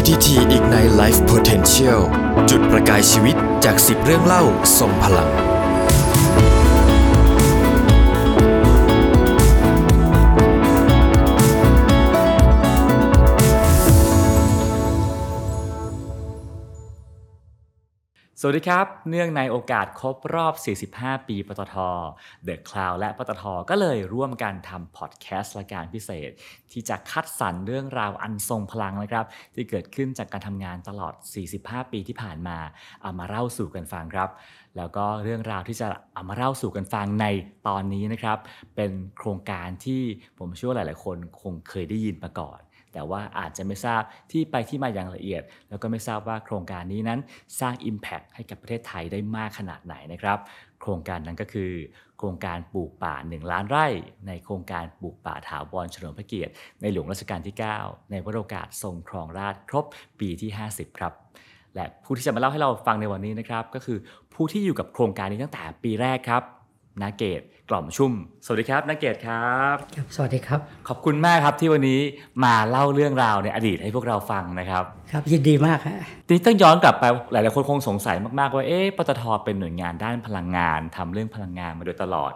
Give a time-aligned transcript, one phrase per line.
[0.00, 2.00] PTT Ignite Life Potential
[2.50, 4.44] จุดประกายชีวิตจาก 10 เรื่องเล่า
[4.78, 5.49] ทรงพลัง
[18.42, 20.54] สวัสดีครับ เนื่องในโอกาสครบรอบ
[20.92, 21.76] 45 ปี ปตท
[22.46, 26.30] The Cloud และปตท ก็เลยร่วมกันทำพอดแคสต์รายการพิเศษ
[26.72, 29.24] ที่จะคัดสรรเรื่องราวอันทรงพลังนะครับ
[29.54, 31.14] ที่เกิดขึ้นจากการทำงานตลอด
[31.52, 32.58] 45 ปีที่ผ่านมา
[33.02, 34.30] เอามาเล่าสู่กันฟังครับ
[34.76, 37.26] แล้วก็เรื่องราวที่จะเอามาเล่าสู่กันฟังใน
[37.68, 38.38] ตอนนี้นะครับ
[38.76, 40.02] เป็นโครงการที่
[40.38, 42.60] ผมเชื่อว่าหลาย ๆ คนคงเคยได้ยินมาก่อน
[42.92, 47.20] แต่ว่าอาจจะไม่ทราบที่ไปที่มาอย่างละเอียด แล้วก็ไม่ทราบว่าโครงการนี้นั้น
[47.60, 50.38] สร้าง Impact ให้กับประเทศไทยได้มากขนาดไหนนะครับ
[50.80, 51.70] โครงการนั้นก็คือ
[52.18, 53.86] โครงการปลูกป่า 1 ล้านไร่
[54.26, 59.84] ในโครงการปลูกป่าถาวรเฉลิมพระเกียรติ ในหลวงรัชกาลที่ 9 ในวโรกาสทรงครองราชครบ
[60.20, 61.12] ปีที่ 50 ครับ
[61.74, 63.98] และผู้ที่จะมาเล่าให้เราฟังในวันนี้นะครับ ก็คือ
[64.34, 66.42] ผู้ที่อยู่กับโครงการนี้ตั้งแต่ปีแรกครับ
[67.02, 68.12] นาเกตกล่อมชุ่ม
[68.44, 72.00] สวัสดีครับนาเกตครับครับ สวัสดีครับ ขอบคุณมากครับที่วันนี้
[72.44, 82.30] มาเล่าเรื่องราวในอดีตให้พวกเราฟังนะครับ ครับยินดีมากฮะทีนี้ต้องย้อนกลับไปหลาย ๆ คนคงสงสัยมาก ๆ ว่าเอ๊ะปตทเป็นหน่วยงานด้านพลังงานทำเรื่องพลังงานมาโดยตลอด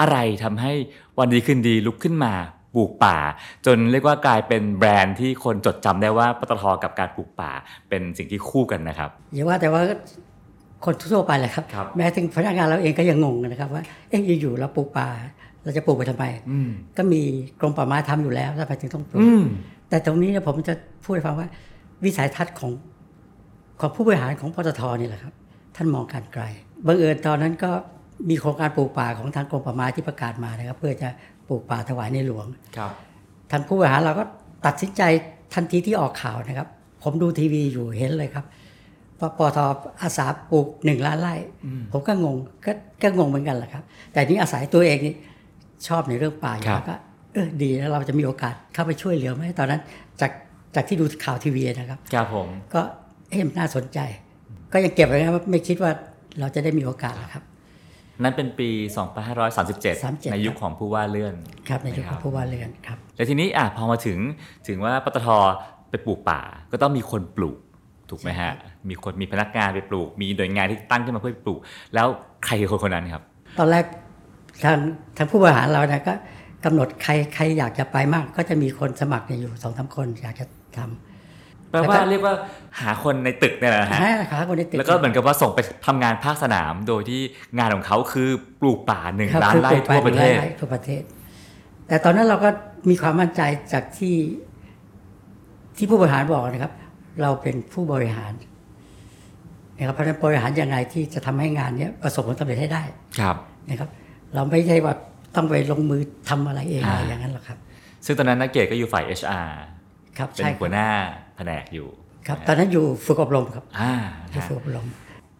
[0.00, 0.72] อะไรทำให้
[1.18, 2.34] วันดีขึ้นดีลุกขึ้นมา
[2.74, 3.18] ปลูกป่า
[3.66, 7.52] จนเรียกว่ากลายเป็นแบรนด์ที่คนจดจำได้ว่าปตทกับการปลูกป่า
[7.88, 9.82] เป็นสิ่งที่คู่กันนะครับอย่าว่าแต่ว่า
[10.84, 15.08] คนทั่วไปเลยครับครับ แม้ถึงพนักงานเราเองก็ยังงงนะครับ ว่าเอ๊ะอยู่ๆเราปลูกป่า
[15.62, 17.20] เราจะปลูกไปทำไมอืมก็มี
[17.60, 19.42] กรมป่าไม้ทำอยู่แล้วแล้วทำไมถึงต้องปลูกอืม
[19.88, 21.48] แต่ตรงนี้เนี่ยผมจะพูดให้ฟังว่า
[22.04, 22.72] วิสัยทัศน์ของ
[23.80, 25.34] ของผู้บริหารของปตทนี่แหละครับ
[25.76, 26.42] ท่านมองการไกล
[26.86, 27.70] บังเอิญตอนนั้นก็
[28.28, 31.08] มีโครงการปลูกป่าของทางกรมป่าไม้ที่ประกาศมานะครับ เพื่อจะ
[31.48, 32.92] ปลูกป่าถวายในหลวงครับ
[33.50, 34.24] ทางผู้บริหารเราก็
[34.66, 35.02] ตัดสินใจ
[35.54, 36.68] ทันทีที่ออกข่าวนะครับ
[37.02, 38.44] ผมดูทีวีอยู่เห็นเลยครับ
[39.20, 39.58] ว่าปต
[40.02, 41.34] อาสาปลูกหนึ่งล้านไร่
[41.92, 42.36] ผมก็งง
[42.66, 43.82] ก็ก็งงเหมือนกันแหละครับ
[44.12, 45.14] แต่นี่อาศัยตัวเองนี่
[45.88, 46.96] ชอบในเรื่องป่าอยู่ครับแล้วก็
[47.34, 49.80] เออดีแล้วเราจะมีโอกาสเข้าไปช่วยเหลือไหมตอนนั้น
[50.20, 50.30] จาก
[50.74, 52.80] จากที่ดูข่าวทีวีนะครับครับผมก็
[53.30, 53.98] เอ๊ะมันน่าสนใจ
[54.72, 55.90] ก็ยังเก็บไว้นะครับไม่คิดว่า
[56.40, 57.42] เราจะได้มีโอกาสนะครับ
[58.22, 58.68] นั่นเป็นปี
[59.32, 61.34] 2537 37ในยุคของผู้ว่าเลื่อน
[61.68, 64.18] ครับในยุคขะองผู้ว่าเรือนครับแล้วทีนี้อะพอมาถึง
[64.68, 65.28] ถึงว่าปตท
[65.90, 66.40] ไปปลูกป่า
[66.72, 67.56] ก็ต้องมีคนปลูก
[68.10, 68.52] ถูกไหมฮะ
[68.88, 71.60] มีคนมีพนักงานไปปลูก มีหน่วยงานที่ตั้งขึ้นมาเพื่อไปปลูก
[71.94, 72.06] แล้ว
[72.44, 73.22] ใครคือคนคนนั้นครับ
[73.58, 73.84] ตอนแรก
[74.64, 74.76] ทาง
[75.16, 76.14] ทางผู้บริหารเราเนี่ยก็
[76.64, 80.46] กำหนดใครใครอยากจะไปมาก ก็จะมีคนสมัครเนี่ยอยู่สองสามคนอยากจะ
[80.76, 80.78] ท
[81.70, 82.34] แปลว่าเรียกว่า
[82.80, 87.20] หาคนในตึกเนี่ยแหละำฮะให้ขาคนในตึกแล้วก็เหมือนกับว่าส่งไปทำงานภาคสนาม โดยที่
[87.58, 88.28] งานของเขาคือ
[88.60, 91.02] ปลูกป่าหนึ่งครับล้านคือไร่ปลูกทั่วประเทศไร่ทั่วประเทศ
[91.88, 92.48] แต่ตอนนั้นเราก็
[92.90, 93.42] มีความมั่นใจ
[93.72, 94.16] จากที่
[95.76, 96.72] ที่ผู้บริหารบอกนะครับ
[97.22, 98.32] เราเป็นผู้บริหาร
[99.76, 102.82] นะครับเพราะฉะนั้นบริหารยังไงที่จะทำให้งานเนี้ยประสบผลสำเร็จให้ได้
[103.20, 103.36] ครับ
[103.68, 103.88] นะครับ
[104.34, 104.92] เราไม่ใช่ว่า
[105.34, 107.58] ต้องไปลงมือทำอะไรเองอ่าอะไรอย่างนั้นหรอกครับ
[108.04, 109.48] ซึ่งตอนนั้นนักเกตก็อยู่ฝ่าย HR
[110.18, 110.88] ครับเป็นใช่คหัรัวบหน้า
[111.36, 111.88] แผนกอยู่
[112.26, 113.92] ครับตอนนั้นอยู่ฝึกอบรมครับอ่า
[114.30, 114.86] อยู่ฮะฝึกอบรม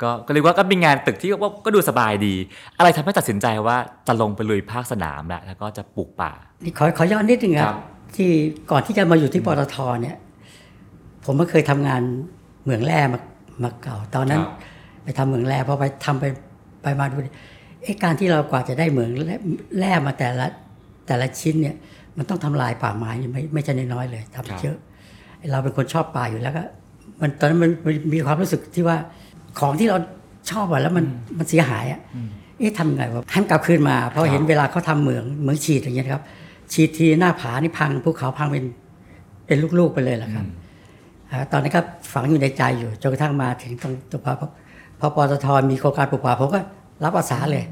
[0.03, 2.35] ก็ก็เรียกว่าก็เป็นงานตึกที่ว่าก็ดูสบายดี
[2.79, 3.77] อะไรทำให้ตัดสินใจว่า
[4.07, 6.33] จะลงไปลุยภาคสนามแหละแล้วก็จะปลูกป่า
[6.65, 7.79] นี่ขอขอย้อนนิดนึงคครัรับบ
[8.17, 8.31] ที่
[8.71, 10.17] ก่อนที่จะมาอยู่ที่ปตทเนี่ย
[11.27, 12.03] ผมก็เคยทำงาน
[12.63, 13.21] เหมืองแร่มา
[13.63, 14.53] มาเก่า ตอนนั้นครับ
[15.05, 16.25] ไปทำเหมืองแร่พอไปทำไป
[16.83, 17.17] ไปมาดู
[17.83, 19.37] เอ๊ะการที่เรากว่าจะได้เหมืองแร่
[19.79, 20.47] แร่มาแต่ละ
[21.07, 21.77] แต่ละชิ้นเนี่ย
[22.17, 24.77] มันต้องทำลายป่าไม้ไม่ไม่ใช่น้อยๆเลยทำเยอะ
[25.53, 26.63] เราเป็นคนชอบป่าอยู่แล้วก็
[27.21, 28.97] มันตอนนั้นมันมันมีความรู้สึกที่ว่า
[29.59, 29.97] ของที่เรา
[30.51, 31.05] ชอบอะแล้วมัน
[31.39, 32.01] มันเสียหายอะ
[32.59, 36.23] เอ๊ะทำไงวะให้มันกลับคืนมาเพราะเห็นเวลาเขาทำเหมืองเหมืองฉีดอย่างเงี้ยนะครับ
[36.73, 38.65] ฉีดทีหน้าผานี่พังภูเขาพังเป็น
[39.47, 40.66] เป็นลูกๆไปเลยแหละครับอ่า
[41.53, 41.81] ตอนนั้นก็
[42.13, 44.49] ฝังอยู่ในใจอยู่จนกระทั่งมาถึงตรงตัวพอ
[45.01, 46.61] พอปตทมีโครงการปลูกป่าผมก็
[47.05, 47.65] รับอาสาเลย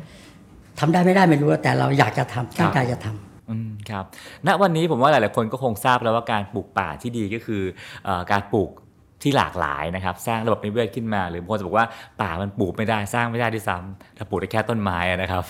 [0.78, 4.04] ทำได้ไม่ได้ไม่รู้แต่เราอยากจะทำตั้งใจจะทำอืมครับ
[4.46, 7.62] ณวันนี้ผมว่าหลาย ๆ คนก็คงทราบแล้วว่าการปลูกป่าที่ดีก็คือ
[8.04, 8.70] เออการปลูก
[9.22, 11.86] ที่หลากหลายนะครับ สร้างระบบนิเวศขึ้นมา หรือบางคนจะบอกว่า
[12.20, 15.44] ป่ามันปลูกไม่ได้สร้างไม่ได้ด้วยซ้ำถ้าปลูกได้แค่ต้นไม้อะนะครับ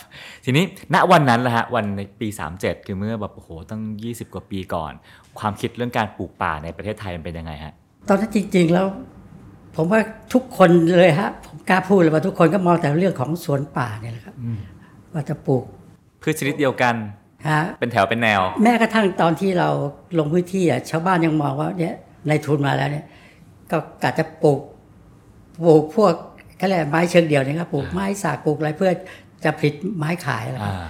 [0.45, 0.65] ทีนี้
[0.95, 2.29] ณวันนั้นแหละฮะวันในปี
[2.59, 4.93] 37 คือเมื่อแบบโอ้โหตั้ง 20 กว่าปีก่อน
[5.39, 7.75] ความคิดเรื่องการปลูกป่าในประเทศไทยมันเป็นยังไงฮะ
[8.09, 8.87] ตอนนั้นจริง ๆ แล้ว
[9.77, 10.01] ผมว่า
[10.33, 14.35] ทุกคนเลยฮะ ผมกล้าพูดเลยว่าทุกคนก็มองแต่เรื่องของสวนป่าเนี่ยแหละครับ
[15.13, 15.65] ว่าจะปลูก
[16.23, 16.95] พืชชนิดเดียวกัน
[17.49, 19.69] ฮะเป็นแถวเป็นแนว แม้กระทั่งตอนที่เรา
[20.19, 21.95] ลงพื้นที่อะชาวบ้านยังมองว่าเนี่ย
[22.29, 23.05] ในทุนมาแล้วเนี่ย
[23.71, 24.61] ก็กะจะปลูก
[25.65, 26.13] ปลูกพวก
[26.61, 28.91] ก็เรียกไม้เชิงเดียวนะครับปลูกไม้สากปลูกอะไรเพื่อ
[29.45, 30.87] จะผลิตไม้ขายอะไรอ่า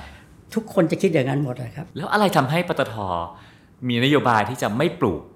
[0.54, 2.94] ทุกคนจะคิดอย่างนั้นหมดนะครับ แล้วอะไรทำให้ปตท
[3.88, 5.33] มีนโยบายที่จะไม่ปลูกเอ่อ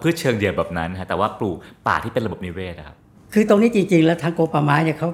[0.00, 2.96] พืชเชิงเดี่ยวแบบนั้นฮะแต่ว่าปลูกป่าที่เป็นระบบนิเวศอะครับ
[3.32, 5.08] คือตรงนี้จริง ๆ แล้วทางกรมป่าไม้เนี่ยเขา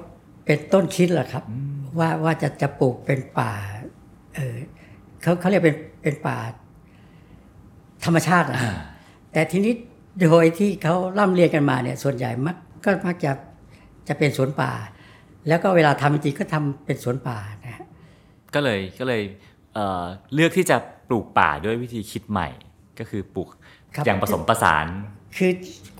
[0.45, 1.43] เป็นต้นคิดแหละครับ
[1.99, 3.51] ว่าว่าจะจะปลูกเป็นป่า
[4.35, 4.55] เออ
[5.21, 6.37] เขาเขาเรียกเป็นเป็นป่า
[8.05, 8.59] ธรรมชาตินะ
[9.33, 9.73] แต่ทีนี้
[10.21, 13.31] โดยที่เขาล่ำเรียนกันมาเนี่ยส่วนใหญ่มักก็มักจะ
[14.07, 14.71] จะเป็นสวนป่า
[15.47, 17.85] แล้วก็เวลาทำจริงๆก็ทำเป็นสวนป่านะฮะ
[18.53, 19.21] ก็เลยก็เลย
[19.73, 20.03] เอ่อ
[20.33, 20.77] เลือกที่จะ
[21.07, 22.49] ปลูกป่าด้วยวิธีคิดใหม่
[22.99, 23.59] ก็คือปลูกครับ
[24.05, 24.85] อย่างผสมประสาน
[25.37, 25.51] คือ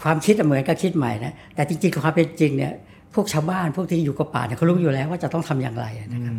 [0.01, 2.73] ความคิดอะเหมือนกับคิดใหม่นะแต่จริงๆความเป็นจริงเนี่ย
[3.13, 6.35] พวกชาวบ้านพวกที่อยู่กับป่าเนี่ยเขารู้อยู่แล้วว่าจะต้องทำอย่างไรนะครับ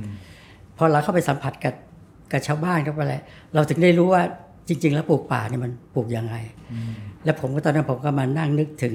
[0.76, 1.74] พอเราเข้าไปสัมผัสกับ
[2.32, 3.16] กับชาวบ้านเข้าไปอะไร
[3.54, 4.22] เราถึงได้รู้ว่า
[4.68, 6.34] จริง ๆ แล้วปลูกป่าเนี่ยมันปลูกยังไง
[7.24, 8.94] แล้วผมก็ตอนนั้นผมก็มานั่งนึกถึง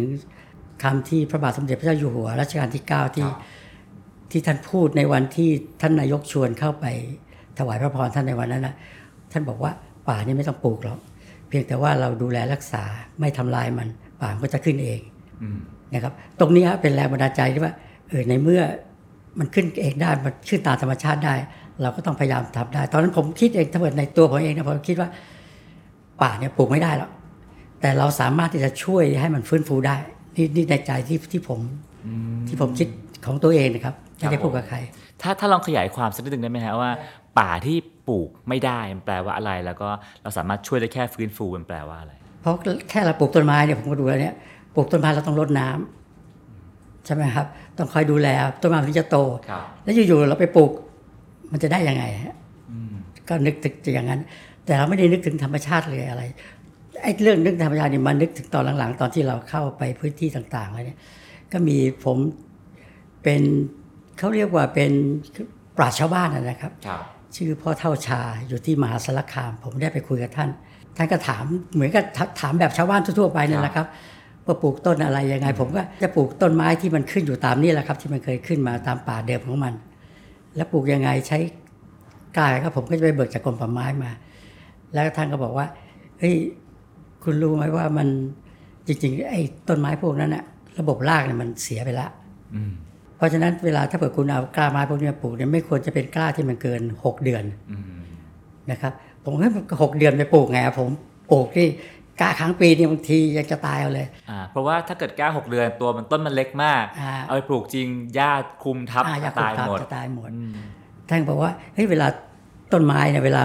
[0.83, 3.27] คำที่พระบาทสมเด็จพระเจ้าอยู่หัวรัชกาลที่ 9 ที่
[4.31, 5.49] ที่ท่านพูดในวันที่
[5.81, 6.85] ท่านนายกชวนเข้าไป
[7.57, 8.73] ถวายพระพรท่านในวันนั้นนะ
[9.31, 9.71] ท่านบอกว่า
[10.09, 10.99] ป่านี่ไม่ต้องปลูกหรอก
[11.51, 12.83] เพียงแต่ว่าเราดูแลรักษา
[13.19, 13.87] ไม่ทำลายมัน
[14.21, 14.99] ป่ามันก็จะขึ้นเอง
[15.93, 17.73] นะครับ ตรงนี้ฮะเป็นแรงบันดาลใจที่ว่า
[18.09, 18.61] เออในเมื่อ
[19.39, 21.35] มันขึ้นเองได้มันขึ้นตามธรรมชาติได้
[21.81, 25.09] เราก็ต้องพยายามทำได้ ตอนนั้นผมคิดเองถ้าเกิดในตัวผมเองนะผมคิดว่า
[26.21, 27.11] ป่าเนี่ยปลูกไม่ได้หรอก
[27.81, 29.97] แต่เราสามารถที่จะช่วยให้มันฟื้นฟูได้
[30.35, 31.59] นี่นี่ในใจที่ที่ผม
[32.47, 32.87] ที่ผมคิด
[33.25, 34.77] ของตัวเองนะครับไม่ได้พูดกับใคร
[35.21, 36.91] ถ้าถ้าลองขยายความสักนิดนึงได้ไหมฮะว่า
[37.39, 37.77] ป่าที่
[38.07, 39.89] ปลูกไม่ได้มันแปลว่าอะไร แล้วก็
[40.21, 42.53] เราสามารถช่วยได้แค่ฟื้นฟูมันแปลว่าอะไร เพราะ
[42.89, 44.35] แค่เราปลูกต้นไม้เนี่ยผมก็ดูแล้วเนี่ย
[44.75, 47.45] ปลูกต้นไม้เราต้องรดน้ำใช่ไหมครับ
[47.77, 48.27] ต้องคอยดูแล
[48.61, 49.17] ต้นไม้มันถึงจะโต
[49.49, 50.71] ครับแล้วอยู่ๆเราไปปลูก
[51.51, 52.35] มันจะได้ยังไงฮะ
[53.27, 53.55] ก็นึก
[53.85, 54.21] ถึงอย่างนั้น
[54.65, 56.23] แต่เราไม่ได้นึกถึงธรรมชาติเลยอะไร
[57.03, 60.99] ไอ้เรื่องนึกธรรมชาตินี่มันนึกถึงตอนหลังๆ ตอนที่เราเข้าไปพื้นที่ต่างๆแล้วเนี่ย
[61.51, 62.17] ก็มีผม
[63.23, 63.41] เป็น
[64.17, 64.91] เขาเรียกว่าเป็น
[65.77, 67.03] ปราชญ์ชาวบ้านนะนะครับครับ
[67.35, 70.49] ชื่อพ่อเท่าชาอยู่ที่มหาสารคาม ผมได้ไปคุยกับท่าน
[70.97, 71.43] ท่านก็ถาม
[71.73, 72.03] เหมือนกับ
[72.41, 73.87] ถามแบบชาวบ้านทั่วๆไปนั่นแหละครับ
[74.45, 79.73] ว่าปลูกต้นอะไรยังไง ผมก็จะปลูกต้นไม้ที่มันขึ้นอยู่ตามนี่แหละครับ ที่มันเคยขึ้นมาตามป่าเดิมของมัน
[80.55, 81.37] แล้วปลูกยังไงใช้
[82.37, 84.11] กายครับผมก็จะไปเบิกจากกรมป่าไม้มา
[84.93, 85.65] แล้วท่านก็บอกว่า
[86.19, 86.35] เฮ้ย
[87.23, 88.07] คุณรู้ไหมว่ามัน
[88.87, 90.43] จริงๆไอ้ต้นไม้พวกนั้นอะ
[90.79, 92.11] ระบบรากเนี่ยมันเสียไปแล้ว
[93.21, 98.01] เพราะฉะนั้นเวลาถ้าเกิดคุณเอากล้าไม้พวกนี้มาปลูกเนี่ยไม่ควรจะเป็นกล้าที่มันเกิน 6 เดือนอืม
[98.71, 98.93] นะครับ
[99.25, 99.49] ผมให้
[99.81, 100.89] หกเดือนไปปลูกไงอะผม
[101.31, 101.67] ปลูกที่
[102.21, 108.31] กล้าครั้งปีนี่บางทียังจะตายเอาเลยอ่าเพราะว่าถ้าเกิดกล้าหกเดือนตัวมันต้นมันเล็กมากอ่าเอาไปปลูกจริงหญ้า
[108.63, 110.53] คลุมทับอ่าอยากปลูตากยทับหมดจะตายหมดอืม
[111.09, 112.07] ท่านบอกว่าเฮ้ยเวลา
[112.73, 113.41] ต้นไม้เนี่ยเวลา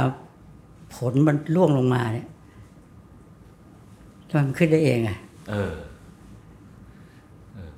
[0.97, 2.27] ผลมันร่วงลงมาเนี่ย
[4.37, 5.19] มันขึ้นได้เองอะ
[5.51, 5.73] เออ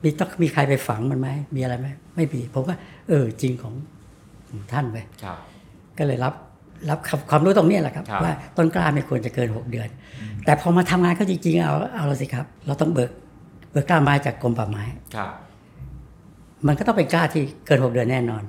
[0.02, 2.74] มีต้องมีใครไปฝังมันไหมมีอะไรไหมไม่มีผมก็
[3.08, 3.74] เออจริงของ
[4.48, 5.38] ของท่านไปครับ
[5.98, 6.34] ก็เลยรับ
[6.90, 9.88] รับคำความรู้ตรงเนี้ยแหละครับครับ ว่าต้นกล้าไม่ควรจะเกินหกเดือน
[10.44, 13.10] แต่พอมาทำงานก็จริงๆเอาเอาละสิครับ เราต้องเบิก
[13.70, 14.82] เบิกกล้าไม้จากกรมป่าไม้
[15.16, 15.30] ครับ
[16.66, 18.42] มันก็ต้องเป็นกล้าที่เกินหกเดือนแน่นอน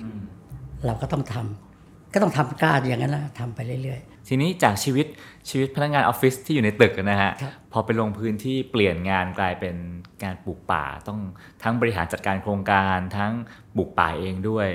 [0.86, 1.69] เราก็ต้องทำ
[2.14, 5.06] ก็ต้องทำกล้าอย่างนั้นแหละทำไปเรื่อยทีนี้จากชีวิต
[5.50, 9.76] ชีวิตพนักงานออฟฟิศที่อยู่ในตึกนะฮะครับพอไปลงพื้นที่เปลี่ยนงานกลายเป็น
[10.24, 11.20] การปลูกป่า ต้อง
[11.64, 13.32] ทั้งบริหารจัดการโครงการทั้ง
[13.76, 14.68] ปลูกป่าเองด้วย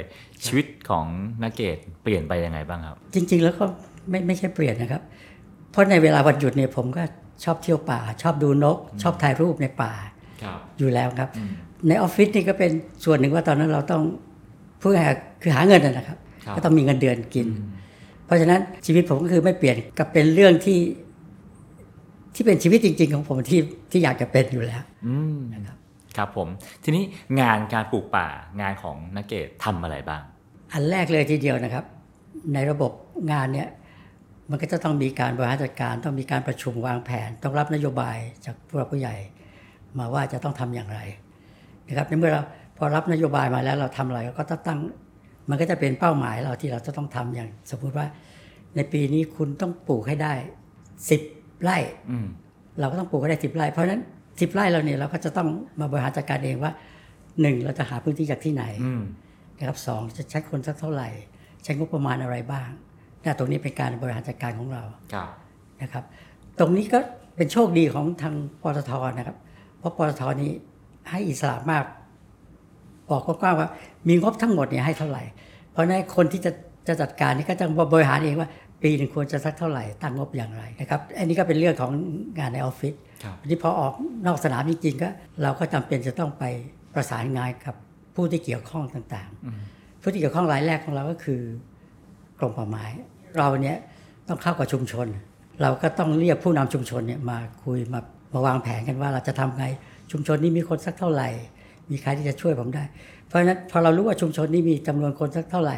[0.45, 1.07] ชีวิตของ
[1.43, 3.65] นักเกตเปลี่ยนไปยังไงบ้างครับๆจริง ๆ แล้วก็
[4.11, 5.03] ไม่ไม่ใช่เปลี่ยนนะครับ
[5.71, 7.03] เพราะในเวลาวันหยุดเนี่ยผมก็
[7.45, 9.93] ชอบเที่ยวป่า ชอบดูนก ชอบถ่ายรูปในป่า
[10.43, 11.29] ครับอยู่แล้วครับ
[11.88, 12.71] ในออฟฟิศนี่ก็เป็น
[13.05, 14.03] ส่วนหนึ่งว่าตอนนั้นเราต้อง
[14.81, 15.12] เพื่อหา
[15.43, 16.24] คือหาเงินนะนะครับครับ
[16.57, 17.49] ก็ต้องมีเงินเดือนกิน
[18.27, 20.79] เพราะฉะนั้นชีวิตผมก็คือไม่เปลี่ยนกับเป็นเรื่องที่
[22.35, 23.61] ที่เป็นชีวิตจริง ๆ ของผมที่
[23.91, 25.39] ที่อยากจะเป็นอยู่แล้วอืม
[26.17, 26.49] ครับผม
[26.85, 27.05] ทีนี้
[27.41, 28.27] งานการปลูกป่า
[28.61, 30.23] งานของนักเกตทำอะไรบ้าง
[30.73, 31.85] อันแรกเลยทีเดียวนะครับ
[32.55, 32.93] ในระบบ
[33.33, 33.69] งานเนี่ย
[34.51, 39.15] มันก็จะต้องมีการบริหารจัดการ ต้องมีการประชุมวางแผน ต้องรับนโยบายจากผู้หลักผู้ใหญ่
[39.99, 41.01] มาว่าจะต้องทำอย่างไร
[41.87, 42.43] นะครับในเมื่อเรา
[42.77, 44.79] พอรับนโยบายมาแล้วเราทำอะไรเราก็ต้องตั้ง
[45.51, 48.07] มันก็จะเป็นเป้าหมายเราที่เราจะต้องทำอย่างสมมุติว่า
[48.77, 50.35] ในปีนี้คุณต้องปลูกให้ได้
[51.11, 51.23] สิบ
[51.63, 51.79] ไร่
[52.11, 52.27] อืม
[52.81, 54.03] เราก็ต้องปลูกให้ได้สิบไร่เพราะฉะนั้น
[54.41, 55.49] สิบไร่เราเนี่ยเราก็จะต้อง
[55.81, 56.73] มาบริหารจัดการเองว่า
[57.41, 59.03] หนึ่งเราจะหาพื้นที่จากที่ไหนอืม
[59.59, 61.09] นะครับสองจะใช้คนสักเท่าไหร่
[61.65, 62.69] ใช้งบประมาณอะไรบ้าง
[63.23, 64.83] นะตรงนี้เป็นการบริหารจัดการของเรา
[65.13, 65.29] ครับ
[65.83, 66.05] นะครับ
[66.59, 66.99] ตรงนี้ก็
[67.37, 69.37] เป็นโชคดีของทางปตทนะครับ
[69.79, 70.51] เพราะปตทนี้
[71.11, 71.85] ให้อิสระมาก
[73.11, 73.68] บอกกว้างๆว่า
[74.08, 75.23] มีงบทั้งหมดเนี่ยให้เท่าไหร่
[75.73, 76.50] เพราะฉะนั้นคนที่จะ
[76.88, 78.49] จะจัดการนี่ก็จะบริหารเองว่า
[78.82, 81.90] ปีหนึ่งควรจะสักเท่าไหร่ ตั้งงบอย่างไรนะครับ อันนี้ก็เป็นเรื่องของ
[82.38, 83.92] งานในออฟฟิศครับทีนี้พอออก
[84.26, 85.08] นอกสนามจริงๆก็
[85.42, 86.44] เราก็จำเป็นจะต้องไป
[86.94, 87.75] ประสานงานกับ
[88.14, 91.40] ผู้ที่เกี่ยวข้องต่างๆ ผู้ที่เกี่ยวข้องรายแรกของเราก็คือ
[92.38, 92.84] กรมป่าไม้
[93.38, 93.78] เราเนี่ย
[94.28, 95.06] ต้องเข้ากับชุมชน
[95.62, 98.00] เราก็ต้องเรียกผู้นำชุมชนเนี่ยมาคุยมา
[98.34, 99.64] มาวางแผนกันว่าเราจะทำไง
[100.12, 101.28] ชุมชนนี้มีคนสักเท่าไหร่
[101.91, 102.85] มีใครที่จะช่วยผมได้
[103.26, 105.76] เพราะฉะนั้นพอเรารู้ว่าชุมชนนี้มีจำนวนคนสักเท่าไหร่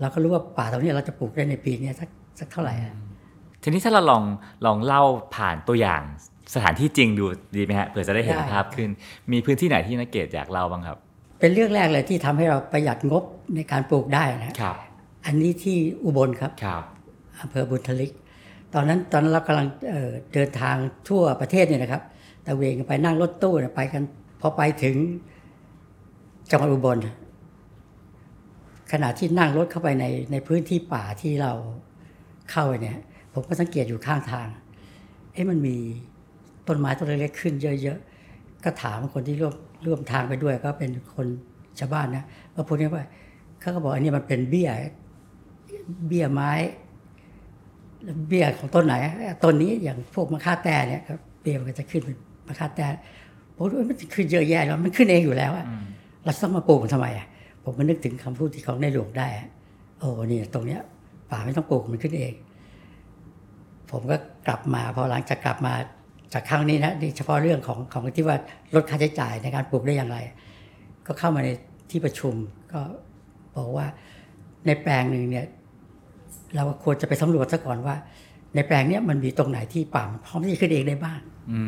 [0.00, 2.08] เราก็รู้ว่าป่าตรงนี้เราจะปลูกได้ในปีนี้สัก
[2.40, 2.94] สักเท่าไหร่อะ
[3.62, 4.22] ทีนี้ถ้าเราลอง
[4.66, 5.02] ลองเล่า
[5.36, 6.02] ผ่านตัวอย่าง
[6.54, 7.24] สถานที่จริงดู
[7.56, 8.88] ดีไหมฮะเผื่อจะได้เห็นภาพขึ้น
[9.32, 10.96] มีพื้นที่ไหนที่นักเกตอยากเล่าบ้างครับ
[11.40, 13.22] เป็นเรื่องแรกเลยที่ทำให้เราประหยัดงบ
[13.54, 14.76] ในการปลูกได้นะครับ
[15.26, 16.82] อันนี้ที่อุบลครับครับ
[17.40, 18.12] อำเภอบุญทลิก
[18.74, 20.76] ตอนนั้นตอนนั้นเรากำลังเอ่อเดินทาง
[21.08, 22.02] ทั่วประเทศเนี่ยนะครับ
[22.46, 24.02] ตะเวนกันไปนั่งรถตู้เนี่ยไปกัน
[24.40, 24.96] พอไปถึง
[26.50, 26.98] จังหวัดอุบล
[28.92, 31.52] ขณะที่นั่งรถเข้าไปในในพื้นที่ป่าที่เรา
[32.50, 32.98] เข้าไปเนี่ย
[33.32, 34.48] ผมก็สังเกตอยู่ข้างทาง
[35.32, 35.76] เอ๊ะมันมี
[36.68, 39.54] ต้นไม้ต้นเล็กๆขึ้นเยอะๆ ก็ถามคนที่ร่วม
[39.86, 41.26] ร่วมทางไปด้วย ก็เป็นคน
[41.78, 42.24] ชาวบ้านนะ
[42.54, 43.04] ว่าพวกนี้ว่า
[43.60, 44.70] เขาก็บอกอันนี้มันเป็นเบี้ย
[46.08, 46.52] เบี้ยไม้
[48.28, 48.94] เบี้ยของต้นไหน
[49.44, 51.02] ต้นนี้อย่างพวกมะค่าแต่เนี่ย
[51.40, 52.16] เบี้ยมันก็จะขึ้นเป็น
[52.48, 52.86] มะค่าแต่
[53.54, 55.66] ผมว่ามันขึ้นเยอะแยะแล้วมันขึ้นเองอยู่แล้วอะ
[56.28, 57.26] เราต้องมาปลูกมันทำไมอะ
[57.64, 59.48] ผมก็นึกถึงคำพูดที่ของในหลวงได้อะ
[59.98, 60.80] โอ้นี่ตรงเนี้ย
[61.30, 62.32] ป่าไม่ต้องปลูกมันขึ้นเอง
[63.90, 64.16] ผมก็
[64.46, 65.74] กลับมาพอหลังจากกลับมา
[66.32, 68.36] จากครั้งนี้นะนี่เฉพาะเรื่องของของที่ว่า
[68.74, 70.18] ลดค่าใช้จ่ายในการปลูกได้อย่างไร
[71.06, 71.48] ก็เข้ามาใน
[71.90, 72.34] ที่ประชุม
[72.72, 72.80] ก็
[73.56, 73.86] บอกว่า
[74.66, 75.46] ในแปลงหนึ่งเนี่ย
[76.54, 77.94] เราควรจะไปสำรวจซะก่อนว่า
[78.54, 81.20] ในแปลงเนี้ยมันมีตรงไหนที่ป่ามันพร้อมที่จะขึ้นเองได้บ้าง
[81.52, 81.60] อื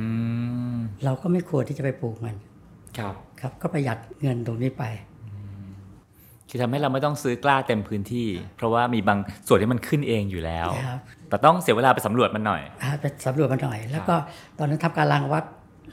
[0.76, 2.36] มเราก็ไม่ควรที่จะไปปลูกมัน
[2.99, 4.85] ครับครับก็ประหยัดเงินตรงนี้ไป
[6.49, 9.18] คือทำให้เราไม่ต้องซื้อกล้าเต็มพื้นที่ เพราะว่ามีบาง
[9.49, 14.14] ส่วนที่มันขึ้นเองอยู่แล้วครับแต่ต้องเสียเวลาไปสำรวจมันหน่อยอ่าไปสำรวจมาหน่อย แล้วก็
[14.59, 15.44] ตอนนั้นทำการรังวัด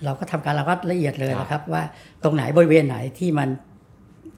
[0.06, 1.84] เราก็ทำการรังวัดละเอียดเลยครับนะครับ ว่า
[2.24, 3.50] ตรงไหนบริเวณไหนที่มัน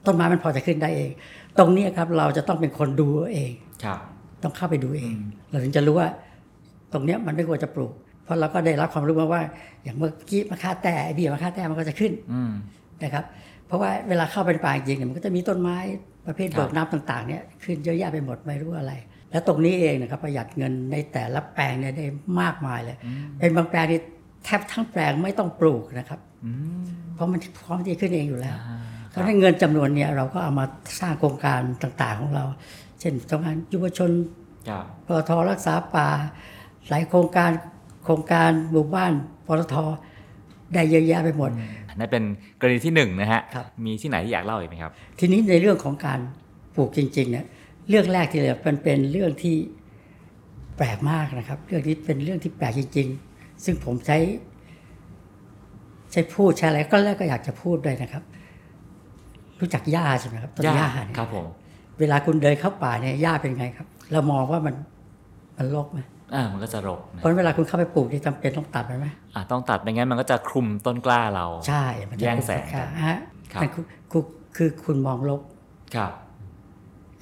[0.06, 1.10] ต้นไม้มันพอจะขึ้นได้เอง
[1.58, 3.52] ตรงเนี้ยครับเราจะต้องเป็นคนดูเอง
[3.84, 3.98] ครับ
[4.42, 5.14] ต้องเข้าไปดูเอง
[5.50, 6.08] เราถึงจะรู้ว่า
[6.92, 7.99] ตรงเนี้ยมันไม่ควรจะปลูกเพ
[8.30, 9.42] ราะเราก็ได้รับความรู้มาว่า
[9.82, 12.52] อย่างเมื่อกี้มะค่าแต่ไอ้เบี้ยมะค่าแต่มันก็จะขึ้นอืม
[13.02, 13.24] นะครับ
[13.66, 15.76] เพราะว่าเวลาเข้าไปในป่าจริงๆเนี่ยมันก็จะมีต้นไม้
[16.26, 18.92] ประเภทครับเบิกน้ำต่างๆเนี่ยขึ้นเยอะแยะไปหมดไม่รู้อะไร
[19.30, 22.06] แล้วตรงนี้เองนะครับประหยัดเงินในแต่ละแปลงเนี่ยได้
[22.40, 22.96] มากมายเลย
[23.38, 24.00] เป็นบางแปลงที่
[24.44, 26.84] แทบทั้งแปลงไม่ต้องปลูกนะครับอืม
[27.14, 28.78] เพราะมันพร้อมที่จะขึ้นเองอยู่แล้วอ่า
[29.10, 30.66] เพราะฉะนั้นเงินจำนวนเนี่ยเราก็เอามา
[31.00, 32.44] สร้างโครงการต่างๆของเรา
[33.00, 34.10] เช่นโครงการยุวชน
[34.68, 36.08] ครับปตทรักษาป่า
[36.88, 37.50] หลายโครงการ
[38.02, 39.12] โครงการหมู่บ้าน
[39.46, 39.74] ปตท
[40.74, 41.50] ได้เยอะแยะไปหมด
[41.98, 42.24] นั่นเป็น
[42.60, 46.20] กรณีที่หนึ่งนะฮะ ครับ มีที่ไหนที่อยากเล่าอีกไหมครับ ทีนี้ในเรื่องของการ
[46.74, 47.46] ปลูกจริงๆเนี่ย
[47.88, 49.56] เรื่องแรกที่เลยมันเป็นเรื่องที่
[50.76, 54.18] แปลกมากนะครับ เรื่องนี้เป็นเรื่องที่แปลกจริง ๆ ซึ่งผมใช้
[56.12, 58.22] ใช้พูดใช้อะไรก็แรกก็อยากจะพูดด้วยนะครับ
[59.60, 61.46] รู้จักหญ้าใช่ไหมครับต้นหญ้าเนี่ยครับผม
[62.00, 64.74] เวลาคุณเดินเข้าป่าเนี่ยหญ้าเป็นไงครับ เรามองว่ามัน
[65.56, 65.98] มันรกไหม
[66.34, 73.18] อ่ามันก็จะรกนะเพราะเวลาคุณเข้าไปปลูกนี่จำเป็นต้องตัดมันไหมอ่าต้องตัดไม่งั้นมันก็จะคลุมต้นกล้าเรา ใช่มันจะแย่งแสงค่ะฮะ
[73.52, 74.22] ครับมันคือคือ
[74.56, 75.40] คือคุณมองรก
[75.94, 76.12] ครับ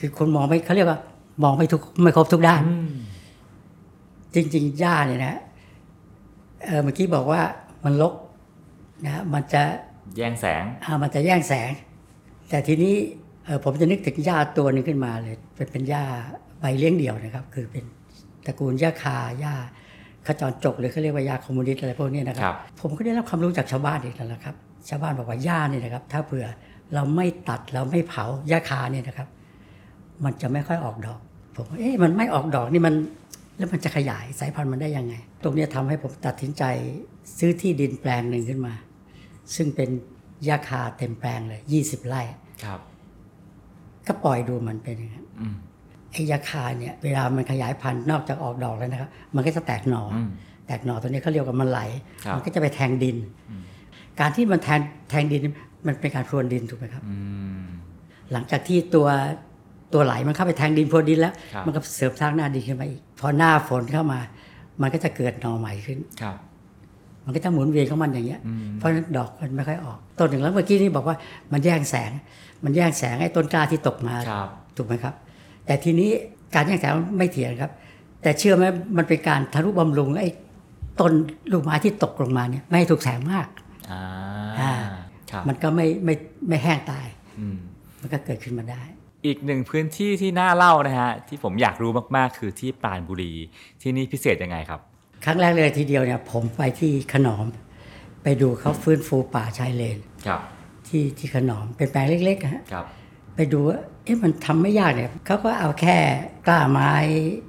[0.01, 0.99] คือคุณมองไม่เขาเรียกว่า
[1.43, 2.91] มองไม่ทุกไม่ครบทุกด้านอืม
[4.35, 5.35] จริงๆหญ้าเนี่ยนะ
[6.65, 7.41] เออเมื่อกี้บอกว่า
[7.85, 8.15] มันรก
[9.05, 9.63] นะฮะมันจะ
[10.17, 11.71] แย่งแสงอ่ามันจะแย่งแสง
[12.49, 12.95] แต่ทีนี้
[13.45, 16.05] เออผมจะนึกถึงหญ้าตัวหนึ่งขึ้นมาเลย เป็นเป็นหญ้า
[16.61, 17.85] ใบเลี้ยงเดี่ยวนะครับ คือเป็น
[18.49, 19.55] ตระกูลหญ้าคาหญ้า
[20.27, 24.55] ขจรจกหรือเขาเรียกว่าหญ้าคอมมูนิสต์อะไรพวกนี้นะคครัรับบผมก็ได้รับความรู้จากชาวบ้านอีกแล้วนะครับ
[24.89, 26.47] ชาวบ้านบอกว่าหญ้าเนี่ยนะครับ ถ้าเผื่อ
[26.95, 29.29] เราไม่ตัดเราไม่เผาหญ้าคาเนี่ยนะครับ
[30.25, 31.21] มันจะไม่ค่อยออกดอก
[31.55, 32.95] ผมว่าเอ๊ะมันไม่ออกดอกนี่มัน
[33.57, 36.65] แล้วมันจะขยายสายพันธุ์มันได้ยังไง ตรงเนี้ยทำให้ผมตัดสินใจ
[37.39, 38.75] ซื้อที่ดินแปลงหนึ่งขึ้นมา
[39.55, 39.89] ซึ่งเป็น
[40.45, 42.23] หญ้าคาเต็มแปลงเลย20ไร่
[42.65, 42.81] ครับ
[44.07, 45.57] ก็ปล่อยดูมันเป็นอย่างนั้นอืม
[46.13, 50.29] ไอ้ยาคาเนี่ยเวลามันขยายพันธุ์นอกจากออกดอกแล้วนะครับมันก็จะแตกหน่ออม
[50.67, 51.81] แตกหน่อตัวนี้เขาเรียกว่ามันไหล
[52.25, 53.17] ครับมันก็จะไปแทงดิน
[54.21, 55.43] การที่มันแทงแทงดิน
[55.87, 57.17] มันเป็นการพรวนดินถูกไหมครับอื
[57.61, 57.65] ม
[58.33, 59.07] หลังจากที่ตัว
[59.95, 64.21] ตัวไหลมันเข้าไปแทงดินพรวนดินแล้วครับมันก็เสริมสร้างหน้าดินขึ้นมาอีกพอหน้าฝนเข้ามา
[64.83, 66.37] มันก็จะเกิดหน่อใหม่ขึ้นครับ
[67.25, 71.17] มันก็จะหมุนเวียนของมันอย่างเงี้ยอืมเพราะฉะนั้นดอกมันไม่ค่อยออกต้นหนึ่งแล้วเมื่อกี้นี่บอกว่า
[71.53, 72.11] มันแย่งแสง
[72.65, 75.15] มันแย่งแสงไอ้ต้นกล้าที่ตกมาครับถูกไหมครับ
[75.69, 76.11] แต่ทีนี้
[76.55, 77.73] การแย่งแสงไม่เถียงครับ
[78.23, 78.65] แต่เชื่อไหม
[78.97, 80.31] มันเป็นการทะลุบำรุงไอ้
[81.01, 81.13] ต้น
[81.53, 83.47] ลูกไม้ที่ตกลงมาเนี่ยไม่ให้ถูกแสงมาก
[83.91, 84.03] อ่า
[84.61, 84.73] อ่า
[85.31, 86.15] ครับมันก็ไม่ไม่
[86.49, 87.07] ไม่แห้งตาย
[87.39, 87.59] อืม
[88.01, 88.83] มันก็เกิดขึ้นมาได้
[89.27, 93.33] อีกหนึ่งพื้นที่ที่น่าเล่านะฮะที่ผมอยากรู้มากๆ คือที่ปราณบุรี
[93.83, 94.81] ที่นี่พิเศษยังไงครับ
[95.25, 97.47] ครั้งแรกเลยทีเดียวเนี่ย ผมไปที่ขนอม
[98.23, 100.41] ไปดูเขาฟื้นฟูป่าชายเลนครับ
[100.89, 102.87] ที่ที่ขนอมเป็นแปลงเล็กๆนะฮะครับ
[103.39, 105.97] ไปดูว่าเอ๊ะมันทำไม่ยากเนี่ยเขาก็เอาแค่
[106.47, 106.93] กล้าไม้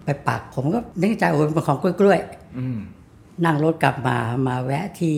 [0.04, 2.20] ไปปัก ผมก็นึกในใจโอ้ยมันของกล้วย
[2.58, 4.18] อืมๆนั่งรถกลับมา
[4.48, 5.18] มาแวะที่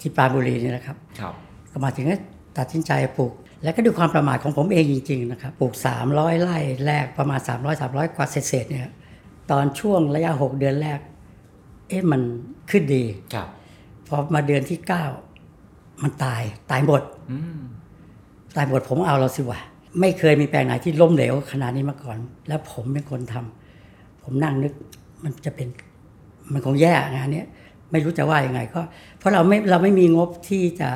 [0.00, 1.34] ที่ปราณบุรีนี่แหละครับ ครับ
[1.70, 2.16] ก็มาถึงก็
[2.58, 5.72] ตัดสินใจปลูก แล้วก็ด้วยความประมาทของผมเองจริงๆนะครับปลูก
[6.08, 8.90] 300ไร่แรกประมาณ 300 300 กว่าเศษๆเนี่ย
[9.50, 11.00] ตอนช่วงระยะ 6 เดือนแรก
[11.88, 12.20] เอ๊ะมัน
[12.70, 13.48] ขึ้นดีครับ
[14.08, 14.78] พอมาเดือนที่
[15.40, 17.60] 9 มันตายตายหมดอืม
[18.56, 19.60] ตายหมดผมเอาเราสิวะ
[20.00, 22.18] ไม่เคยมีแปลงไหนที่ล้มเหลวขนาดนี้มาก่อน
[22.48, 24.72] แล้วผมเป็นคนทำผมนั่งนึก
[25.24, 25.68] มันจะเป็น
[26.52, 27.46] มันคงแย่งานเนี้ย
[27.90, 28.80] ไม่รู้จะว่ายังไง ก็
[29.18, 30.90] เพราะเราไม่เราไม่มีงบที่จะ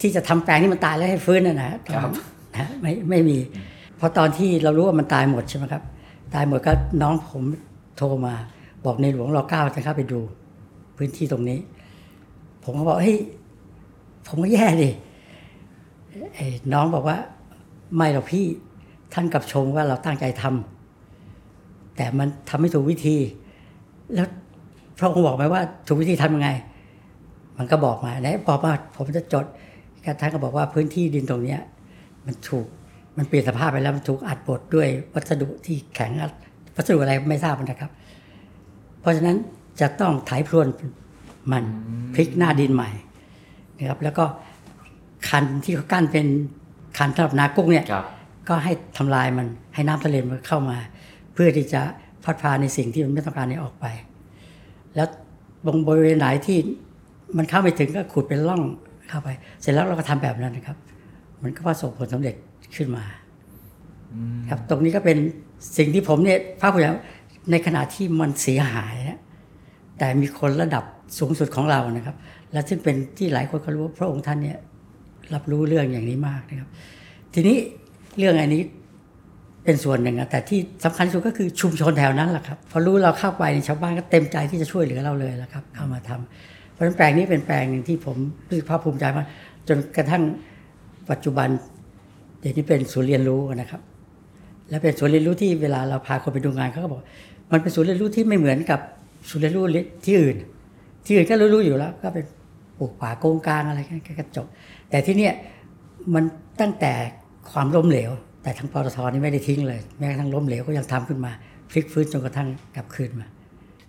[0.00, 2.14] ที่จะทำแปลงที่มันตายแล้วให้ฟื้นนะนะตอนนั้น
[2.56, 3.38] นะไม่ไม่มี
[3.98, 5.82] พอตอนที่เรารู้ว่ามันตายหมดใช่ไหมครับ
[6.34, 7.42] ตายหมดก็น้องผม
[7.96, 8.34] โทรมา
[8.84, 10.20] บอกในหลวงรอเก้าจะเข้าไปดู
[10.96, 11.58] พื้นที่ตรงนี้
[12.64, 13.18] ผมก็บอกเฮ้ย
[14.26, 14.92] ผมก็แย่ดิไอ้
[16.72, 17.16] น้องบอกว่า
[17.96, 18.46] ไม่หรอกพี่
[19.14, 23.16] ท่านกับชมว่าเราตั้งใจทำแต่มันทำไม่ถูกวิธี
[24.14, 24.28] แล้ว
[24.98, 26.50] พระองค์บอกไหมว่า ถูกวิธีทำยังไง
[27.58, 29.44] มันก็บอกมาแล้วบอกว่าผมจะจด
[30.20, 31.60] ท่านก็บอกว่าพื้นที่ดินตรงเนี้ย
[32.26, 32.66] มันถูก
[33.16, 36.32] มันเปลี่ยนสภาพไปแล้วมันถูกอัดบดด้วยวัสดุที่แข็งอัด
[36.76, 37.90] วัสดุอะไรไม่ทราบนะครับ
[39.00, 39.36] เพราะฉะนั้น
[39.80, 40.66] จะต้องไถพรวน
[41.52, 41.64] มัน
[42.14, 42.90] พลิกหน้าดินใหม่
[43.78, 44.24] นะครับ แล้วก็
[45.28, 46.26] คันที่เขากั้นเป็น
[46.98, 48.04] คันสำหรับนากุ้งเนี่ยครับ
[48.48, 50.78] ก็ให้ทำลายมันให้น้ำทะเลมันเข้ามา
[51.34, 51.80] เพื่อที่จะ
[52.24, 53.86] พัดพาในสิ่งที่มันไม่ต้องการนี้ออกไป
[54.94, 55.08] แล้ว
[55.66, 56.58] บงบริเวณไหนที่
[57.36, 58.62] มันเข้าไม่ถึงก็ขุดเป็นร่อง
[59.08, 59.28] เข้าไป
[59.60, 60.76] เสร็จแล้วเราก็ทำแบบนั้นนะครับ
[61.42, 62.34] มันก็ประสบผลสำเร็จ
[62.76, 63.04] ขึ้นมา
[64.50, 65.18] ครับตรงนี้ก็เป็น
[65.76, 66.86] สิ่งที่ผมเนี่ยภาพภูมิใจ
[67.50, 69.20] ในขณะที่มันเสียหายนะ
[69.98, 70.84] แต่มีคนระดับ
[71.18, 72.16] สูงสุดของเรานะครับ
[72.52, 74.58] และซึ่งเป็นที่หลายคนก็รู้ว่าพระองค์ท่านเนี่ย
[75.34, 76.68] รับรู้เรื่องอย่างนี้มากนะครับ
[77.34, 77.56] ทีนี้
[78.18, 78.62] เรื่องอันนี้
[79.64, 88.16] เป็นส่วนหนึ่งอะแต่ที่สำคัญที่สุดก็คือชุมชนแถวนั้นแหละครับพอรู้เราเข้าไปในชาวบ้านก็เต็มใจที่จะช่วยเหลือเราเลยละครับ เข้ามาทำเพราะฉะนั้นแปลงนี้เป็นแปลงหนึ่งที่ผม
[88.48, 89.26] รู้สึกภาคภูมิใจมาก
[89.68, 90.22] จนกระทั่ง
[91.10, 91.48] ปัจจุบัน
[92.40, 93.80] เดี๋ยวนี้เป็นศูนย์เรียนรู้นะครับ
[94.70, 97.00] และเป็นศูนย์เรียนรู้ที่เวลาเราพาคนไปดูงานเขาก็บอก
[97.52, 98.80] มันเป็นศูนย์เรียนรู้ที่ไม่เหมือนกับ
[99.30, 99.64] ศูนย์เรียนรู้
[100.04, 100.36] ที่อื่น
[101.04, 102.24] ที่อื่นก็รู้ๆอยู่แล้ว ก็เป็น
[102.78, 104.46] ปลูกป่าโกงกลางอะไรกันก็จบ
[104.90, 105.34] แต่ที่เนี่ย
[106.14, 106.24] มัน
[106.60, 106.92] ตั้งแต่
[107.52, 108.10] ความล้มเหลว
[108.42, 111.32] แต่ทางปตทนี่ไม่ได้ทิ้งเลย แม้กระทั่งล้มเหลวก็ยังทำขึ้นมา
[111.70, 113.26] พลิกฟื้นจนกระทั่งกลับคืนมา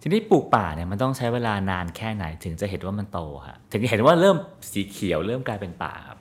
[0.02, 4.38] ทีนี้ปลูกป่าเนี่ยมันต้องใช้เวลานานแค่ไหนถึงจะเห็นว่ามันโตครับถึงจะเห็นว่าเริ่ม
[4.72, 6.18] สีเขียวเริ่มกลายเป็นป่าครับ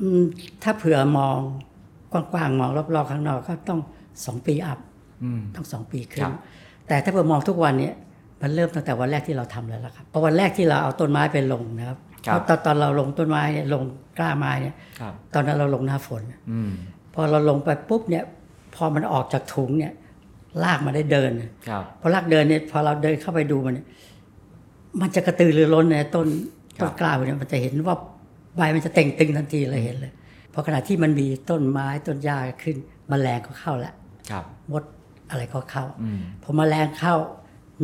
[0.00, 0.22] อืม
[0.62, 1.38] ถ้าเผื่อมอง
[2.12, 3.80] กว้างๆมองรอบๆข้างนอกก็ต้อง
[4.26, 4.78] สองปีอัพ
[5.22, 6.34] อืมต้องสองปีขึ้ครันบ
[6.88, 7.94] แต่ถ้าเผื่อมองทุกวันเนี่ย
[8.40, 13.82] มันเริ่มตั้งแต่วันแรกที่เราทำแล้วล่ะครับเพราะวันแรกที่เราเอาต้นไม้ไปลงนะครับครับเพราะตอนตอนเราลงต้นไม้เนี่ยลง
[14.18, 16.70] กล้าไม้เนี่ยครับตอนนั้นเราลงหน้าฝนอืม
[17.14, 18.24] พอเราลงไปปุ๊บเนี่ย
[18.74, 19.92] พอมันออกจากถุงเนี่ย
[20.64, 21.30] ลากมาได้เดิน
[21.68, 23.86] ครับพอลากเดินเนี่ยพอเราเดินเข้าไปดูมันเนี่ย
[25.00, 26.26] มันจะกระตือรือร้นในต้น
[26.78, 27.96] ครับต้นกล้าเนี่ยมันจะเห็นว่า
[28.56, 30.12] ใบมันจะเต่งตึงทันทีเลยเห็นเลย
[30.50, 32.76] เพราะขณะที่มันมีต้นไม้ต้นหญ้าขึ้น
[33.10, 33.94] มแมลงก็เข้าแล้ว
[34.30, 34.82] ครับมด
[35.30, 37.14] อะไรก็เข้าอืมพอแมลงเข้า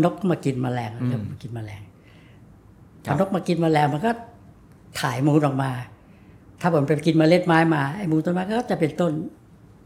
[0.05, 1.83] นกมากินแมลงเริ่มมากินแมลง
[3.05, 4.11] คพรับอนกมากินแมลงมันก็
[5.01, 5.71] ถ่ายมูลออกมา
[6.61, 9.13] ถ้าผมไปกินเมล็ดไม้มาไอ้มูลต้นไม้ก็จะเป็นต้น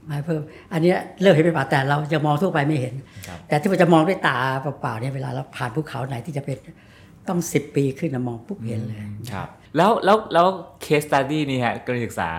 [0.06, 0.40] ไม้เพิ่ม
[0.72, 2.94] อันเนี้ยเริ่มเห็นเป็นป่าแต่เราจะมองทั่วไปไม่เห็น
[3.26, 6.58] ครับแต่ที่เราจะมองด้วยตาเปล่าๆเนี่ยเวลาเราผ่านภูเขาไหนที่จะเป็น
[7.28, 8.98] ต้องสิบปีขึ้นนะมองปุ๊บเห็นเลย
[9.32, 10.46] ครับ แล้วแล้วแล้ว
[10.82, 12.30] เคสตัดดี้นี่ฮะกรณีศึกษา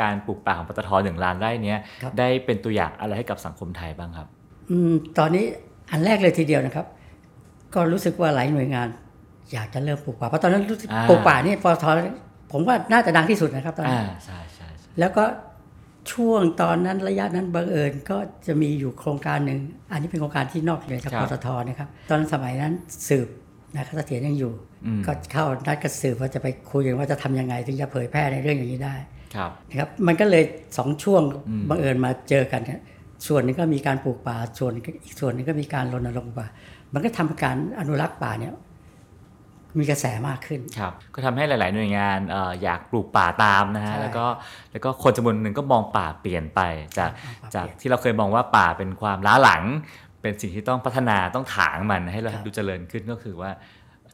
[0.00, 4.28] การปลูกป่าของปตทหนึ่งล้านไร่เนี้ยครับได้เป็นตัวอย่างอะไรให้กับสังคมไทยบ้างครับ
[4.70, 5.44] อืมตอนนี้
[5.90, 6.86] อันแรกเลยทีเดียวนะครับ
[7.74, 8.88] ก็รู้สึกว่าหลายหน่วยงาน
[9.52, 11.84] อยากจะเริ่มปลูกป่าเพราะตอนนั้นรู้สึกอ่า ปลูกป่านี่ปตท
[12.52, 15.24] ผมว่าน่าจะดังที่สุดนะครับตอนนั้อ่านใช่ใช่ใช่แล้วก็
[16.12, 19.58] ช่วงตอนนั้นระยะนั้นบังเอิญก็จะมีอยู่โครงการหนึ่ง
[19.92, 22.72] อันนี้เป็นโครงการที่นอกเหนือจากปตทนะครับตอนนั้นสมัยนั้น
[23.08, 23.28] สืบ
[23.74, 24.52] นะครับเสถียรยังอยู่
[25.06, 28.94] ก็เข้านัดกับสืบว่าจะไปคุยกันว่าจะทำยังไงถึงจะเผยแพร่ในเรื่องอย่างนี้ได้
[29.34, 30.44] ครับ นะครับมันก็เลย
[30.78, 32.80] สองช่วงอืมบังเอิญมาเจอกันเนี่ย
[33.26, 34.72] ส่วนหนึงก็มีการปลูกป่าส่วน
[35.04, 36.46] อีกส่วนหนึงก็มีการรณรงค์ป่า
[36.94, 38.54] มันก็ทำให้การอนุรักษ์ป่าเนี่ย
[39.78, 44.26] มีกระแสมากขึ้นครับก็ทำให้หลาย ๆ หน่วยงานเอ่ออยากปลูกป่าตามนะฮะใช่แล้วก็
[44.72, 46.60] แล้วก็คนจำนวนหนึ่งก็มองป่าเปลี่ยนไป
[46.98, 49.62] จากมองป่าจากเปลี่ยนที่เราเคยมองว่าป่าเป็นความล้าหลัง
[50.22, 53.50] เป็นสิ่งที่ต้องพัฒนาต้องถางมันให้เราครับดูเจริญขึ้นก็คือว่า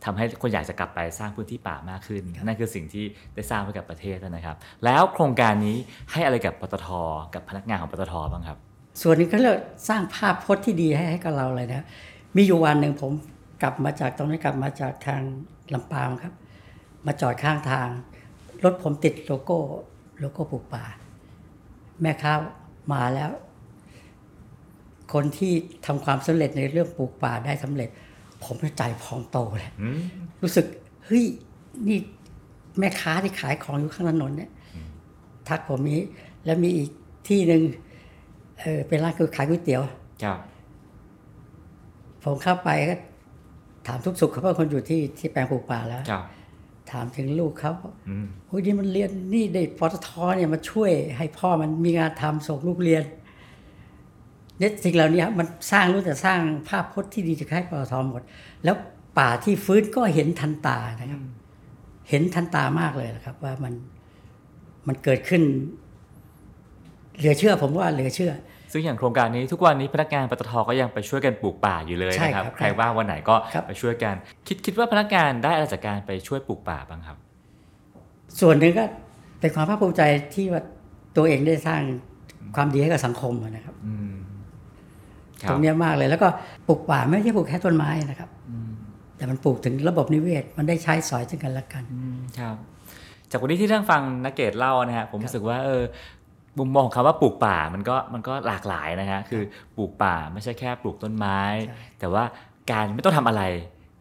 [0.05, 5.77] ทำให้คนอยากจะกลับไปสร้างพื้นที่ป่ามากขึ้น นั่นคือสิ่งที่ได้สร้างไว้กับประเทศนะครับ แล้วโครงการนี้
[6.13, 6.89] ให้อะไรกับปตท
[7.35, 8.59] กับพนักงานของปตทบ้างครับ
[9.03, 9.59] ส่วนหนึงก็เรียก
[9.89, 11.85] สร้างภาพพจน์ที่ดีให้ให้กับเราเลยนะ
[12.37, 13.13] มีอยู่วันหนึ่งผม
[13.63, 15.23] กลับมาจากตรงนี้กลับมาจากทาง
[15.75, 16.35] ลำปางครับ
[17.07, 17.89] มาจอดข้างทาง
[18.65, 19.59] รถผมติดโลโก้
[20.21, 20.85] โลโก้ปลูกป่า
[22.01, 22.33] แม่ค้า
[22.93, 23.31] มาแล้ว
[25.13, 25.53] คนที่
[25.87, 27.89] ทำความสำเร็จในเรื่องปลูกป่าได้สำเร็จ
[28.45, 30.01] ผมใจพองโตเลยอืม
[30.43, 30.67] รู้สึก
[31.05, 31.25] เฮ้ย
[31.89, 31.99] นี่
[32.79, 34.51] แม่ค้าที่ขายของอยู่ข้างถนนเนี่ย
[35.49, 36.01] ทักผมนี้
[36.45, 36.91] แล้วมีอีก
[37.29, 37.63] ที่หนึ่ง
[38.61, 39.83] เออเป็นร้านคือขายก๋วยเตี๋ยว
[40.23, 40.39] ครับ
[42.25, 42.95] ผมเข้าไปก็
[43.87, 46.25] ถามทุกสุขเขาเป็นคนอยู่ที่ที่แปลงปลูกป่าแล้วครับ
[46.91, 47.73] ถามถึงลูกเขา
[48.09, 53.03] อืมโอ้ยนี่มันเรียนนี่ได้ปตทเนี่ยมาช่วยให้พ่อมันมีงานทำส่งลูกเรียน
[54.59, 58.23] เนี่ยสิ่งเหล่านี้มันสร้างรู้แต่สร้างภาพพจน์ที่ดีจะให้ปตทหมด
[58.65, 58.77] แล้ว
[59.19, 61.21] ป่าที่ฟื้นก็เห็นทันตานะครับ
[62.11, 63.75] เห็นทันตามากเลยนะครับ ว่ามัน
[64.87, 65.43] มันเกิดขึ้น
[67.19, 68.33] เหลือเชื่อผมว่าเหลือเชื่อ
[68.77, 74.15] ซึ่งอย่างโครงการนี้ทุกวันนี้พนักงานปตทก็ยังไปช่วยกันปลูกป่าอยู่เลยใช่นะครับครับใครว่างวันไหนก็ครับไปช่วยกัน
[74.47, 77.17] คิดคิดว่าพนักงานได้อะไรจากการไปช่วยปลูกป่าบ้างครับ
[78.41, 78.85] ส่วนหนึ่งก็
[79.41, 80.03] เป็นความภาคภูมิใจ
[80.35, 80.63] ที่ว่า
[81.17, 81.83] ตัวเองได้สร้าง
[82.57, 84.15] ความดีให้กับสังคมนะครับอืม
[85.43, 86.29] คตรัรบงเนี้ยมากเลยแล้วก็
[86.67, 88.31] ปลูกป่าไม่ใช่ปลูกแค่ต้นไม้นะครับ
[89.17, 92.57] แต่มันปลูกถึงระบบนิเวศ มันได้ใช้สอยซึ่งกันและกันอืมครับ
[93.31, 95.83] จากวันนี้ที่ท่านฟังนักเกตเล่านะฮะผมรู้สึกว่าเออ
[96.59, 99.43] มุมมองของคำว่าปลูกป่ามันก็มันก็หลากหลายนะฮะคือ
[99.77, 101.39] ปลูกป่าไม่ใช่แค่ปลูกต้นไม้
[101.69, 102.25] ใช่แต่ว่า
[102.71, 103.43] การไม่ต้องทำอะไร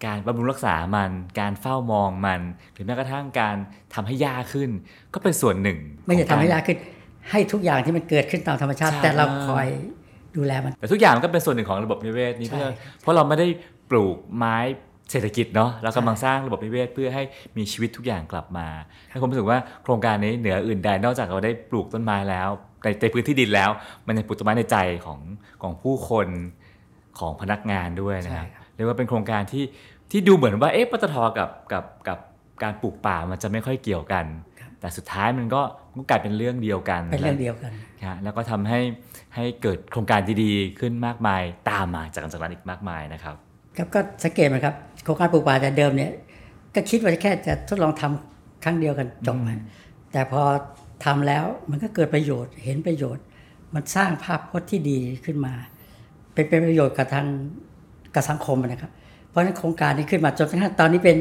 [0.05, 2.41] การบำรุงรักษามัน การเฝ้ามองมัน
[2.73, 3.55] หรือแม้กระทั่งการ
[3.93, 4.69] ทำให้หญ้าขึ้น
[5.13, 6.77] ก็เป็นส่วนหนึ่ง ไม่ใช่ของทำให้กรยากขึ้น
[7.29, 9.67] ให้ทุกอย่างที่มันเกิดขึ้นตามธรรมชาติใช่แต่เราคอย
[10.37, 12.69] ดูแลมันแต่ทุกอย่างมันก็เป็นส่วนหนึ่งของระบบนิเวศนี้ใช่เพื่อ
[13.01, 13.47] เพราะเราไม่ได้
[13.91, 14.57] ปลูกไม้
[15.13, 17.23] เศรษฐกิจเนาะเรากำลังสร้างระบบนิเวศเพื่อให้
[17.58, 18.67] มีชีวิตทุกอย่างกลับมา
[19.10, 22.49] ให้ผมรู้สึกว่าโครงการนี้เหนืออื่นใดนอกจากเราได้ปลูกต้นไม้แล้ว
[22.84, 23.69] ในในพื้นที่ดินแล้ว
[24.08, 25.19] มันยังปลูกต้นไม้ในใจของ
[25.62, 26.28] ของผู้คน
[27.19, 29.63] ของพนักงานด้วยนะครับใช่ครับเรียกว่าเป็นโครงการที่
[30.12, 32.19] ที่ดูเหมือนว่าเอ๊ะปตทกับกับกับ
[32.63, 34.26] การปลูกป่ามันจะไม่ค่อยเกี่ยวกัน
[34.80, 37.71] แต่สุดท้ายมันก็มันก็กลายเป็นเรื่องเดียวกันเป็นเรื่องเดียวกัน
[38.04, 38.80] นะแล้วก็ทำให้
[39.36, 43.36] ให้เกิดโครงการดีๆขึ้นมากมายตามมาจากจากนั้นอีกมากมายนะครับ
[43.77, 46.12] ครับก็สังเกตไหมครับโครงการปลูกป่าแต่เดิมเนี่ย
[46.75, 49.65] ก็คิดว่าแค่จะทดลองทำครั้งเดียวกันจบนะ
[50.12, 50.41] แต่พอ
[51.05, 53.23] ทำแล้วมันก็เกิดประโยชน์เห็นประโยชน์
[53.73, 55.53] มันสร้างภาพพจน์ที่ดีขึ้นมา
[56.33, 57.27] เป็นเป็นประโยชน์กับทาง
[58.15, 58.91] กับสังคมนะครับ
[59.29, 61.17] เพราะฉะนั้นโครงการนี้ขึ้นมาจนกระทั่งตอนนี้เป็น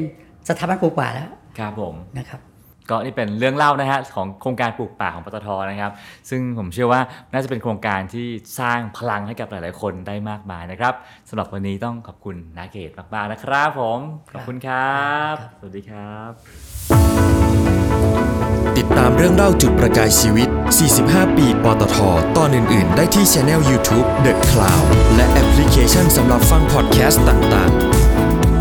[0.49, 2.41] สถาบันปลูกป่าแล้วครับผมนะครับ
[2.91, 5.93] ก็นี่เป็นเรื่องเล่านะฮะของโครงการปลูกป่าของปตทนะครับ
[6.31, 7.01] ซึ่งผมเชื่อว่า
[7.33, 8.27] น่าจะเป็นโครงการที่
[8.59, 10.95] สร้างพลังให้กับหลาย ๆ คนได้มากมายนะครับ
[11.29, 13.99] สำหรับวันนี้ต้องขอบคุณนาเกตมาก ๆ นะครับผม
[14.33, 16.31] ขอบคุณครับครับสวัสดีครับ
[18.79, 20.49] ติดตามเรื่องเล่าจุดประกายชีวิต
[20.93, 21.97] 45 ปีปตท
[22.37, 28.52] ตอนอื่น ๆ ได้ที่ channel YouTube The Cloud และแอปพลิเคชันสำหรับฟังพอดแคสต์ต่าง ๆ